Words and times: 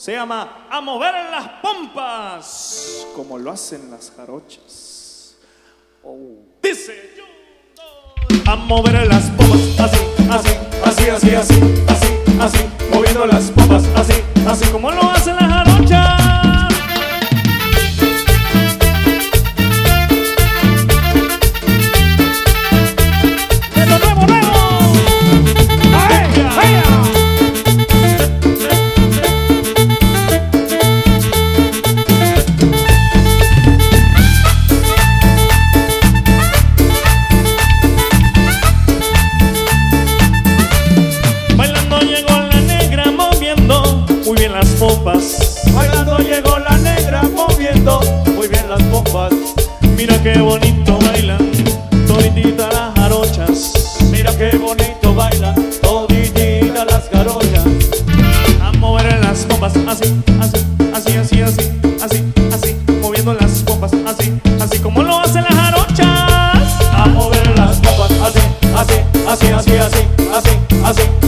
Se 0.00 0.12
llama 0.12 0.66
A 0.70 0.80
mover 0.80 1.14
en 1.14 1.30
las 1.30 1.46
pompas, 1.60 3.06
como 3.14 3.36
lo 3.36 3.50
hacen 3.50 3.90
las 3.90 4.10
jarochas. 4.16 5.36
Oh. 6.02 6.38
Dice 6.62 7.10
yo. 7.18 7.24
A 8.50 8.56
mover 8.56 9.06
las 9.06 9.24
pompas, 9.32 9.78
así, 9.78 9.98
así, 10.32 10.54
así, 10.86 11.10
así, 11.10 11.34
así, 11.34 11.60
así, 11.86 12.06
así, 12.40 12.58
moviendo 12.90 13.26
las 13.26 13.50
pompas, 13.50 13.84
así, 13.94 14.14
así 14.48 14.70
como 14.70 14.90
lo 14.90 15.02
hacen 15.02 15.36
las 15.36 15.39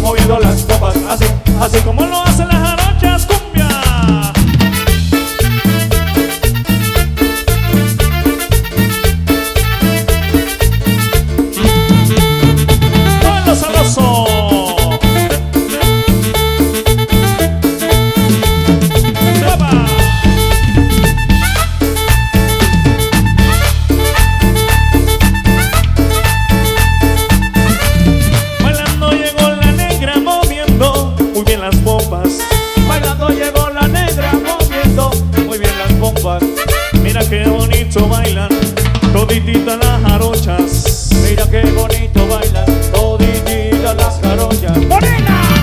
moviendo 0.00 0.38
las 0.38 0.62
pompas 0.62 0.96
así, 1.08 1.24
así 1.60 1.78
Como 1.80 1.97
bonito 37.88 38.08
bailan 38.08 38.48
todititas 39.12 39.78
las 39.78 40.02
jarochas. 40.02 41.08
Mira 41.22 41.44
qué 41.50 41.62
bonito 41.72 42.26
bailan 42.28 42.66
toditita 42.92 43.94
las 43.94 44.14
carochas. 44.18 44.76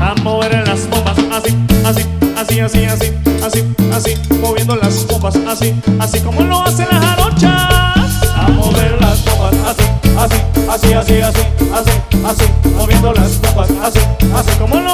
A 0.00 0.14
mover 0.22 0.66
las 0.66 0.80
pompas 0.80 1.18
así, 1.32 1.56
así, 1.84 2.06
así, 2.36 2.60
así, 2.60 2.84
así, 2.84 3.12
así, 3.44 3.74
así, 3.92 4.36
moviendo 4.40 4.76
las 4.76 4.94
pompas 5.04 5.36
así, 5.48 5.74
así 5.98 6.20
como 6.20 6.42
lo 6.42 6.62
hacen 6.62 6.86
las 6.90 7.04
jarochas. 7.04 8.30
A 8.36 8.48
mover 8.50 9.00
las 9.00 9.18
pompas 9.20 9.54
así, 9.66 9.84
así, 10.16 10.36
así, 10.68 10.92
así, 10.94 11.20
así, 11.20 11.40
así, 11.74 11.92
así, 12.24 12.44
moviendo 12.76 13.12
las 13.12 13.32
pompas 13.32 13.70
así, 13.82 14.00
así 14.34 14.58
Como 14.58 14.80
lo 14.80 14.91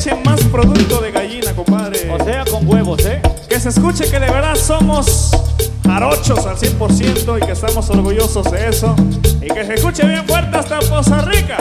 echen 0.00 0.22
más 0.22 0.40
producto 0.44 0.98
de 1.02 1.12
gallina, 1.12 1.52
compadre 1.54 2.10
O 2.10 2.24
sea, 2.24 2.44
con 2.46 2.66
huevos, 2.66 3.04
¿eh? 3.04 3.20
Que 3.48 3.60
se 3.60 3.68
escuche 3.68 4.04
que 4.04 4.18
de 4.18 4.30
verdad 4.30 4.54
somos 4.54 5.30
jarochos 5.84 6.46
al 6.46 6.56
100% 6.56 7.38
y 7.38 7.44
que 7.44 7.52
estamos 7.52 7.90
orgullosos 7.90 8.50
de 8.50 8.68
eso. 8.68 8.94
Y 9.42 9.48
que 9.48 9.62
se 9.66 9.74
escuche 9.74 10.06
bien 10.06 10.26
fuerte 10.26 10.56
hasta 10.56 10.78
Poza 10.80 11.20
Rica. 11.22 11.58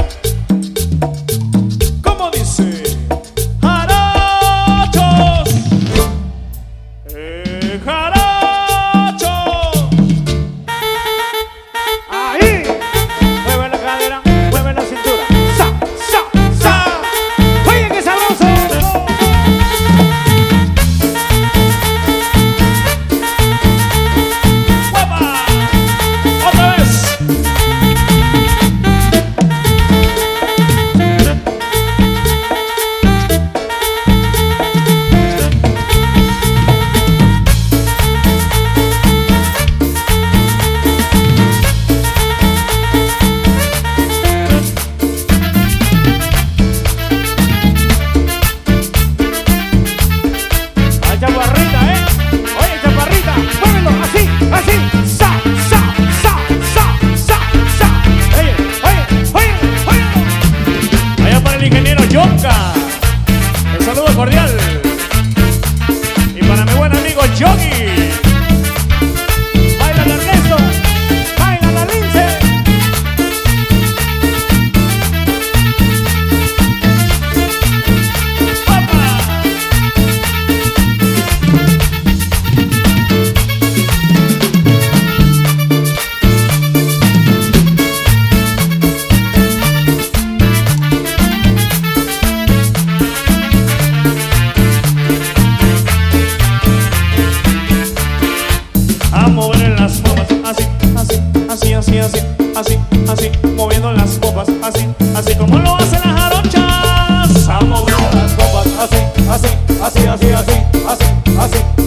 Como 105.50 105.64
lo 105.64 105.76
hacen 105.76 106.02
las 106.02 106.20
jarochas. 106.22 107.48
A 107.50 107.60
mover 107.62 107.96
las 108.14 108.34
copas 108.34 108.68
así, 108.80 108.98
así, 109.30 109.48
así, 109.82 110.08
así, 110.08 110.32
así, 110.32 110.54
así, 110.88 111.06
así, 111.40 111.79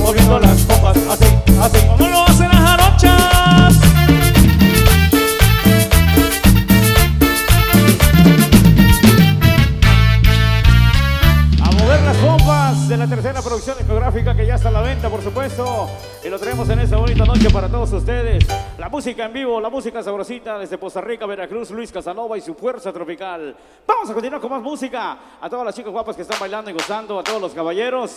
bonita 17.03 17.25
noche 17.25 17.51
para 17.51 17.69
todos 17.69 17.93
ustedes. 17.95 18.47
La 18.79 18.89
música 18.89 19.25
en 19.25 19.33
vivo, 19.33 19.61
la 19.61 19.69
música 19.69 20.05
sabrosita 20.05 20.57
desde 20.57 20.79
Costa 20.79 21.01
Rica, 21.01 21.27
Veracruz, 21.27 21.73
Luis 21.73 21.91
Casanova 21.91 22.39
y 22.39 22.41
su 22.41 22.55
fuerza 22.55 22.93
tropical. 22.93 23.57
Vamos 23.85 24.09
a 24.09 24.13
continuar 24.13 24.41
con 24.41 24.51
más 24.53 24.63
música. 24.63 25.19
A 25.41 25.51
todas 25.51 25.67
las 25.67 25.75
chicas 25.75 25.91
guapas 25.91 26.15
que 26.15 26.23
están 26.23 26.39
bailando 26.39 26.71
y 26.71 26.75
gozando, 26.75 27.19
a 27.19 27.25
todos 27.25 27.41
los 27.41 27.53
caballeros. 27.55 28.09